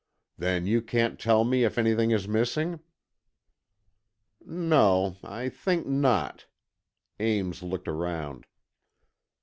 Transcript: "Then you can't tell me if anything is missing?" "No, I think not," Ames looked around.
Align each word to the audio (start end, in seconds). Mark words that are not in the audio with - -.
"Then 0.35 0.65
you 0.65 0.81
can't 0.81 1.19
tell 1.19 1.43
me 1.43 1.63
if 1.63 1.77
anything 1.77 2.09
is 2.09 2.27
missing?" 2.27 2.79
"No, 4.43 5.17
I 5.23 5.47
think 5.47 5.85
not," 5.85 6.47
Ames 7.19 7.61
looked 7.61 7.87
around. 7.87 8.47